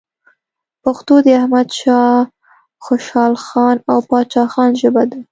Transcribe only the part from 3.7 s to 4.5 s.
او پاچا